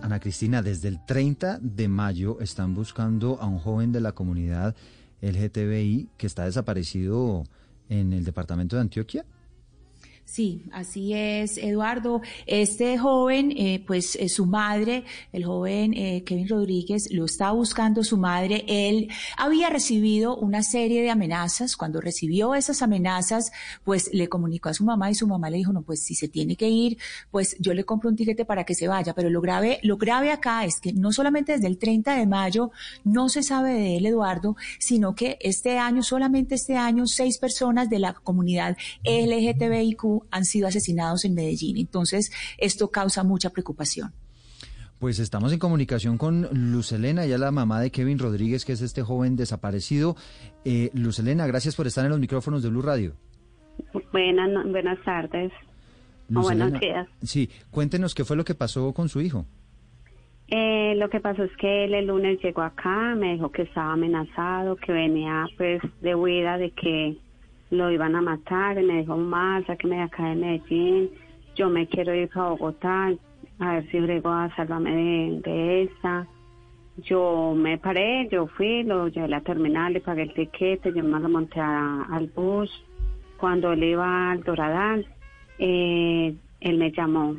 [0.00, 4.74] Ana Cristina, desde el 30 de mayo están buscando a un joven de la comunidad
[5.20, 7.44] LGTBI que está desaparecido
[7.90, 9.26] en el departamento de Antioquia.
[10.26, 12.20] Sí, así es, Eduardo.
[12.46, 18.02] Este joven, eh, pues eh, su madre, el joven eh, Kevin Rodríguez, lo está buscando
[18.02, 18.64] su madre.
[18.66, 19.08] Él
[19.38, 21.76] había recibido una serie de amenazas.
[21.76, 23.52] Cuando recibió esas amenazas,
[23.84, 26.26] pues le comunicó a su mamá y su mamá le dijo, no, pues si se
[26.26, 26.98] tiene que ir,
[27.30, 29.14] pues yo le compro un tiquete para que se vaya.
[29.14, 32.72] Pero lo grave, lo grave acá es que no solamente desde el 30 de mayo
[33.04, 37.88] no se sabe de él, Eduardo, sino que este año, solamente este año, seis personas
[37.88, 41.76] de la comunidad LGTBIQ han sido asesinados en Medellín.
[41.76, 44.12] Entonces, esto causa mucha preocupación.
[44.98, 49.02] Pues estamos en comunicación con Lucelena, ya la mamá de Kevin Rodríguez, que es este
[49.02, 50.16] joven desaparecido.
[50.64, 53.14] Eh, Lucelena, gracias por estar en los micrófonos de Blue Radio.
[54.12, 55.52] Buenas, buenas tardes.
[56.28, 57.06] buenos días.
[57.22, 59.44] Sí, cuéntenos qué fue lo que pasó con su hijo.
[60.48, 63.92] Eh, lo que pasó es que él el lunes llegó acá, me dijo que estaba
[63.94, 67.18] amenazado, que venía pues de huida de que
[67.70, 71.10] lo iban a matar y me dijo, más, sáqueme de acá de Medellín,
[71.54, 73.12] yo me quiero ir a Bogotá,
[73.58, 76.26] a ver si brego a salvarme de, de esta.
[76.98, 81.02] Yo me paré, yo fui, lo llevé a la terminal, le pagué el tiquete, yo
[81.02, 82.70] me lo monté al bus.
[83.38, 85.06] Cuando él iba al Doradal,
[85.58, 87.36] eh, él me llamó,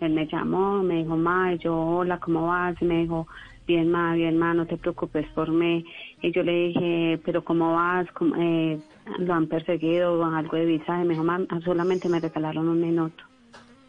[0.00, 2.80] él me llamó, me dijo, ma, yo, hola, ¿cómo vas?
[2.82, 3.26] Me dijo,
[3.66, 5.84] bien, ma, bien, ma, no te preocupes por mí.
[6.22, 8.06] Y yo le dije, pero ¿cómo vas?
[8.38, 8.80] Eh,
[9.18, 11.04] ¿Lo han perseguido o algo de visaje?
[11.04, 13.24] Me dijo, ma, solamente me regalaron un minuto.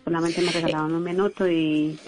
[0.03, 1.99] Solamente me regalaron un minuto y,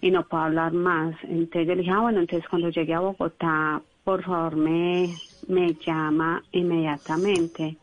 [0.00, 1.16] y no puedo hablar más.
[1.24, 5.74] Entonces yo le dije, ah, bueno, entonces cuando llegue a Bogotá, por favor me, me
[5.86, 7.78] llama inmediatamente.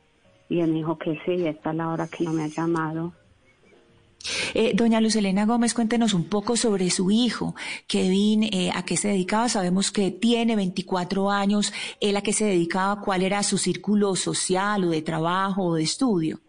[0.49, 3.13] Y él me dijo que sí, esta es la hora que no me ha llamado.
[4.53, 7.55] Eh, doña Luz Elena Gómez, cuéntenos un poco sobre su hijo,
[7.87, 9.49] Kevin, eh, a qué se dedicaba.
[9.49, 11.73] Sabemos que tiene 24 años.
[12.01, 13.01] ¿Él a qué se dedicaba?
[13.01, 16.39] ¿Cuál era su círculo social o de trabajo o de estudio?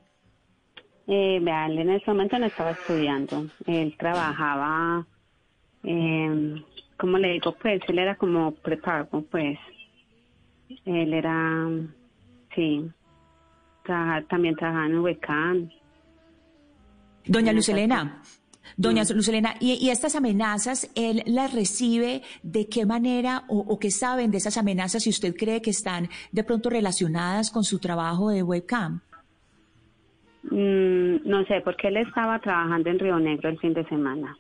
[1.07, 3.47] Eh, en ese momento no estaba estudiando.
[3.67, 5.05] Él trabajaba,
[5.85, 6.63] eh,
[6.97, 7.53] ¿cómo le digo?
[7.61, 9.59] Pues él era como prepago, pues.
[10.85, 11.69] Él era,
[12.55, 12.89] sí,
[14.29, 15.73] también trabajaba en Huecán
[17.27, 18.23] Doña Lucelena,
[18.77, 24.39] Doña Lucelena, y, estas amenazas, ¿él las recibe de qué manera o, qué saben de
[24.39, 29.01] esas amenazas si usted cree que están de pronto relacionadas con su trabajo de webcam?
[30.45, 34.37] Mm, no sé, porque él estaba trabajando en Río Negro el fin de semana.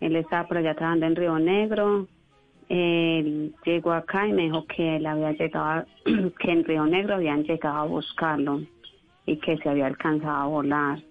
[0.00, 2.06] Él estaba por allá trabajando en Río Negro.
[2.68, 5.84] Él llegó acá y me dijo que él había llegado,
[6.38, 8.62] que en Río Negro habían llegado a buscarlo
[9.26, 11.02] y que se había alcanzado a volar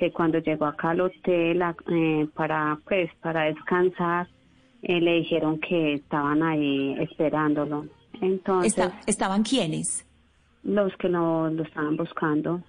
[0.00, 4.26] que cuando llegó acá al hotel eh, para pues para descansar
[4.80, 7.84] eh, le dijeron que estaban ahí esperándolo.
[8.22, 10.06] Entonces estaban quiénes
[10.62, 12.62] los que no lo estaban buscando.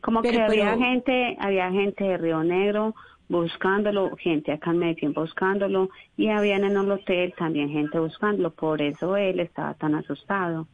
[0.00, 2.94] Como que había gente había gente de Río Negro
[3.28, 8.50] buscándolo gente acá en Medellín buscándolo y habían en el hotel también gente buscándolo.
[8.50, 10.66] Por eso él estaba tan asustado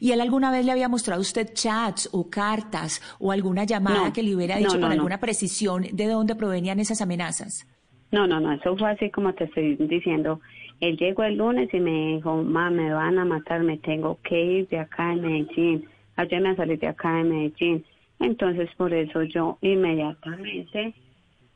[0.00, 4.12] ¿Y él alguna vez le había mostrado a usted chats o cartas o alguna llamada
[4.12, 7.66] que le hubiera dicho con alguna precisión de dónde provenían esas amenazas?
[8.12, 10.40] No, no, no, eso fue así como te estoy diciendo.
[10.80, 14.42] Él llegó el lunes y me dijo, mamá, me van a matar, me tengo que
[14.42, 15.84] ir de acá de Medellín,
[16.16, 17.84] ayúdame a salir de acá de Medellín.
[18.18, 20.94] Entonces, por eso yo inmediatamente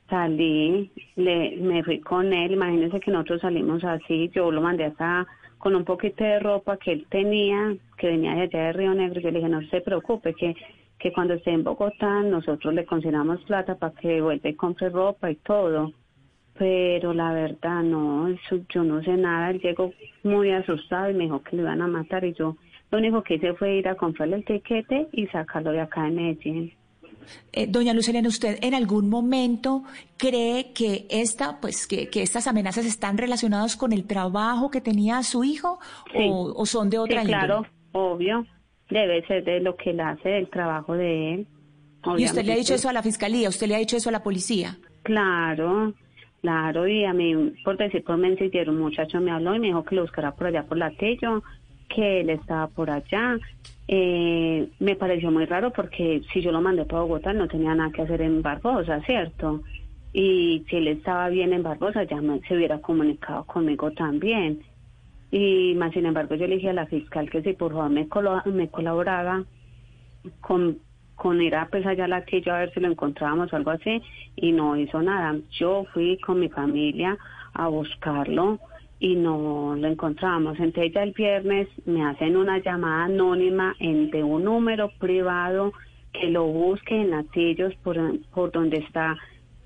[0.09, 5.27] salí, le, me fui con él, imagínense que nosotros salimos así, yo lo mandé hasta
[5.65, 9.19] con un poquito de ropa que él tenía, que venía de allá de Río Negro,
[9.19, 10.55] yo le dije, no se preocupe, que,
[10.99, 15.31] que cuando esté en Bogotá nosotros le consignamos plata para que vuelva y compre ropa
[15.31, 15.91] y todo.
[16.59, 19.91] Pero la verdad, no, eso, yo no sé nada, él llegó
[20.23, 22.59] muy asustado y me dijo que le iban a matar y yo
[22.91, 26.11] lo único que hice fue ir a comprarle el tiquete y sacarlo de acá de
[26.11, 26.75] Medellín.
[27.53, 29.85] Eh, doña Lucelena, ¿usted en algún momento
[30.17, 35.23] cree que esta, pues, que, que, estas amenazas están relacionadas con el trabajo que tenía
[35.23, 35.79] su hijo
[36.15, 38.47] o, son de otra sí, Claro, obvio.
[38.91, 41.47] Debe ser de lo que él hace, del trabajo de él.
[42.17, 43.49] ¿Y usted le ha dicho eso a la fiscalía?
[43.49, 44.77] ¿Usted le ha dicho eso a la policía?
[45.03, 45.95] Claro,
[46.43, 46.87] claro.
[46.87, 49.95] Y a mí, por decir por mentir, un muchacho me habló y me dijo que
[49.95, 51.43] lo buscara por allá por la Tello,
[51.89, 53.39] que él estaba por allá
[53.87, 57.93] eh, me pareció muy raro porque si yo lo mandé para Bogotá no tenía nada
[57.93, 59.63] que hacer en Barbosa, ¿cierto?
[60.13, 64.63] Y si él estaba bien en Barbosa ya se hubiera comunicado conmigo también.
[65.31, 68.07] Y más sin embargo yo le dije a la fiscal que si por favor me,
[68.53, 69.45] me colaboraba
[70.41, 70.79] con
[71.15, 73.71] con ir a pues allá a la tilla a ver si lo encontrábamos o algo
[73.71, 74.03] así
[74.35, 75.37] y no hizo nada.
[75.59, 77.17] Yo fui con mi familia
[77.53, 78.59] a buscarlo
[79.05, 80.59] y no lo encontramos.
[80.59, 85.75] Entonces ya el viernes me hacen una llamada anónima en, de un número privado
[86.11, 87.99] que lo busque en Latillos por,
[88.31, 89.15] por donde está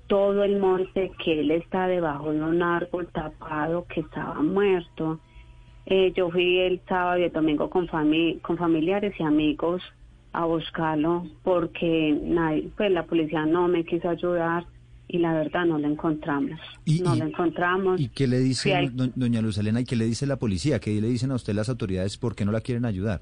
[0.07, 5.21] todo el monte, que él está debajo de un árbol tapado que estaba muerto.
[5.85, 9.81] Eh, yo fui el sábado y el domingo con, fami con familiares y amigos
[10.33, 14.65] a buscarlo porque nadie, pues la policía no me quiso ayudar
[15.09, 16.59] y la verdad no lo encontramos.
[17.03, 17.99] no lo encontramos.
[17.99, 20.79] ¿Y qué le dice doña Luz Elena y qué le dice la policía?
[20.79, 23.19] ¿Qué le dicen a usted las autoridades por qué no la quieren ayudar?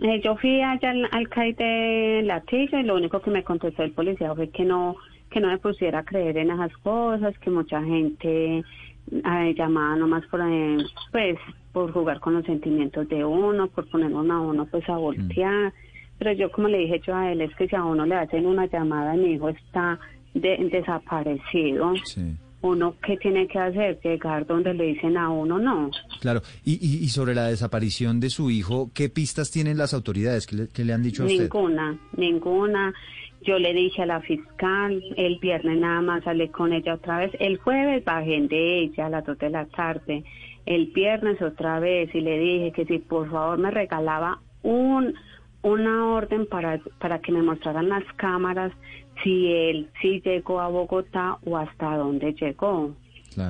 [0.00, 3.82] Eh, yo fui allá al, al CAI de Latilla y lo único que me contestó
[3.82, 4.96] el policía fue que no
[5.30, 8.62] que no me pusiera a creer en esas cosas, que mucha gente
[9.10, 10.78] eh, llamaba nomás por eh,
[11.10, 11.36] pues
[11.72, 15.66] por jugar con los sentimientos de uno, por poner a uno pues a voltear.
[15.66, 15.72] Mm.
[16.18, 18.46] Pero yo como le dije yo a él es que si a uno le hacen
[18.46, 19.98] una llamada mi hijo está
[20.40, 21.94] desaparecido.
[22.60, 24.00] Uno, ¿qué tiene que hacer?
[24.02, 25.90] Llegar donde le dicen a uno no.
[26.20, 30.46] Claro, y, y, sobre la desaparición de su hijo, ¿qué pistas tienen las autoridades?
[30.46, 31.42] ¿Qué le, han dicho a usted?
[31.42, 32.92] Ninguna, ninguna.
[33.42, 37.30] Yo le dije a la fiscal, el viernes nada más hablé con ella otra vez.
[37.38, 40.24] El jueves bajé de ella a las dos de la tarde.
[40.66, 45.14] El viernes otra vez y le dije que si por favor me regalaba un
[45.62, 48.72] una orden para, para que me mostraran las cámaras
[49.22, 52.94] si él sí llegó a Bogotá o hasta dónde llegó.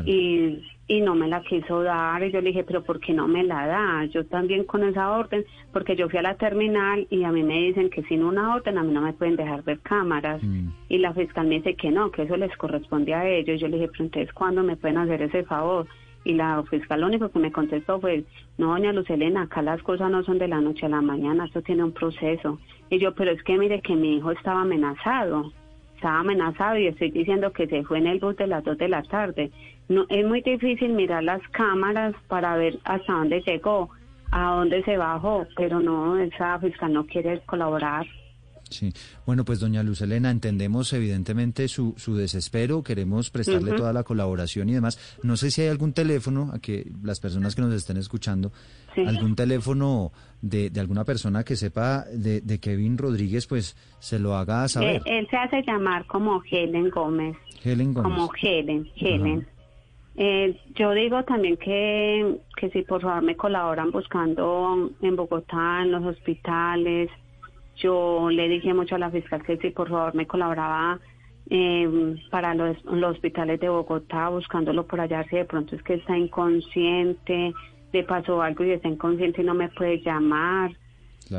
[0.05, 3.29] Y, y no me la quiso dar y yo le dije, pero ¿por qué no
[3.29, 4.05] me la da?
[4.06, 7.59] Yo también con esa orden, porque yo fui a la terminal y a mí me
[7.59, 10.43] dicen que sin una orden a mí no me pueden dejar ver cámaras.
[10.43, 10.69] Mm.
[10.88, 13.61] Y la fiscal me dice que no, que eso les corresponde a ellos.
[13.61, 15.87] Yo le dije, pero entonces, ¿cuándo me pueden hacer ese favor?
[16.25, 18.25] Y la fiscal lo único que me contestó fue,
[18.56, 21.62] no, doña Lucelena, acá las cosas no son de la noche a la mañana, esto
[21.62, 22.59] tiene un proceso.
[22.91, 25.53] Y yo, pero es que mire que mi hijo estaba amenazado,
[25.99, 28.89] estaba amenazado y estoy diciendo que se fue en el bus de las dos de
[28.89, 29.50] la tarde.
[29.89, 33.91] No, es muy difícil mirar las cámaras para ver hasta dónde llegó,
[34.31, 38.06] a dónde se bajó, pero no, esa fiscal no quiere colaborar.
[38.70, 38.93] Sí,
[39.26, 44.69] bueno, pues doña Luz Elena, entendemos evidentemente su, su desespero, queremos prestarle toda la colaboración
[44.69, 44.99] y demás.
[45.23, 48.53] No sé si hay algún teléfono, a que las personas que nos estén escuchando,
[48.97, 50.12] algún teléfono
[50.43, 55.03] de, de, alguna persona que sepa de, de, Kevin Rodríguez, pues se lo haga saber.
[55.05, 57.37] Eh, él, se hace llamar como Helen Gómez.
[57.62, 58.12] Helen Gómez.
[58.12, 59.47] Como Helen, Helen.
[60.17, 65.93] Eh, yo digo también que, que si por favor me colaboran buscando en Bogotá, en
[65.93, 67.09] los hospitales,
[67.78, 70.98] yo le dije mucho a la fiscal que si por favor me colaboraba
[71.50, 76.16] eh, para los, hospitales de Bogotá, buscándolo por allá, si de pronto es que está
[76.16, 77.54] inconsciente,
[77.92, 80.72] le pasó algo y está inconsciente y no me puede llamar.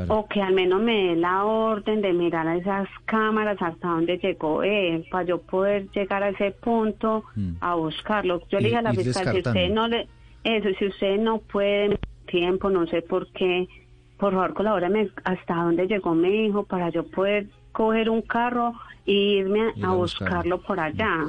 [0.06, 4.18] O que al menos me dé la orden de mirar a esas cámaras hasta dónde
[4.18, 7.54] llegó él, para yo poder llegar a ese punto mm.
[7.60, 8.40] a buscarlo.
[8.50, 10.06] Yo le dije a la fiscal, si usted no le,
[10.44, 13.68] eso, si usted no puede tiempo, no sé por qué,
[14.20, 18.74] por favor colabórame hasta dónde llegó mi hijo para yo poder coger un carro
[19.06, 21.24] e irme a, buscarlo por allá.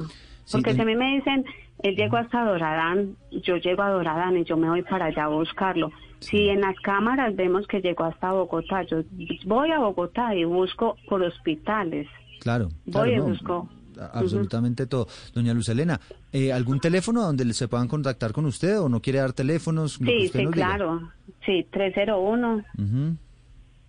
[0.52, 1.46] Porque si a mí me dicen,
[1.82, 5.30] él llegó hasta Doradán, yo llego a Doradán y yo me voy para allá a
[5.30, 5.92] buscarlo.
[6.20, 9.04] Si en las cámaras vemos que llegó hasta Bogotá, yo
[9.46, 12.08] voy a Bogotá y busco por hospitales.
[12.42, 12.70] Claro.
[12.86, 13.70] Voy y busco
[14.14, 15.08] absolutamente todo.
[15.34, 16.00] Doña Luz Elena,
[16.32, 19.94] eh, ¿algún teléfono donde se puedan contactar con usted o no quiere dar teléfonos?
[19.94, 21.12] Sí, sí, claro.
[21.46, 22.64] Sí, 301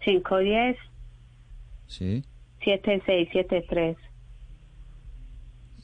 [0.04, 0.76] 510
[1.86, 2.24] Sí.
[2.64, 3.96] 7673.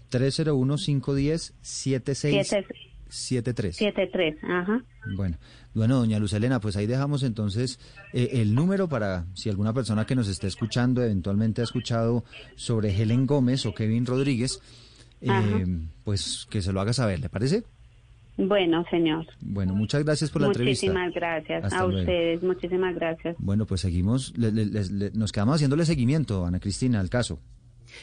[0.09, 2.88] 301 510 7673.
[3.09, 3.77] 73.
[3.77, 4.83] 73, ajá.
[5.17, 5.39] Bueno,
[5.75, 7.79] bueno, doña Luz Elena, pues ahí dejamos entonces
[8.13, 12.25] eh, el número para si alguna persona que nos esté escuchando eventualmente ha escuchado
[12.57, 14.61] sobre Helen Gómez o Kevin Rodríguez,
[15.21, 15.67] eh,
[16.05, 17.65] pues que se lo haga saber, ¿le parece?
[18.37, 19.27] Bueno, señor.
[19.41, 20.87] Bueno, muchas gracias por la entrevista.
[20.87, 23.37] Muchísimas gracias a ustedes, muchísimas gracias.
[23.39, 27.41] Bueno, pues seguimos, nos quedamos haciéndole seguimiento, Ana Cristina, al caso.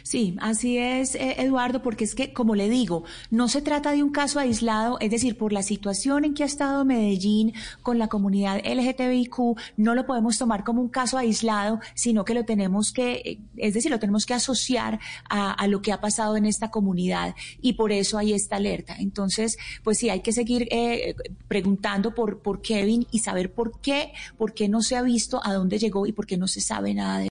[0.04, 4.04] Sí, así es, eh, Eduardo, porque es que, como le digo, no se trata de
[4.04, 8.08] un caso aislado, es decir, por la situación en que ha estado Medellín con la
[8.08, 13.40] comunidad LGTBIQ, no lo podemos tomar como un caso aislado, sino que lo tenemos que,
[13.58, 15.00] es decir, lo tenemos que asociar
[15.30, 18.96] a, lo que ha pasado en esta comunidad y por eso hay esta alerta.
[19.00, 21.16] Entonces, pues sí, hay que seguir eh,
[21.48, 25.54] preguntando por, por Kevin y saber por qué, por qué no se ha visto a
[25.54, 27.24] dónde llegó y por qué no se sabe nada de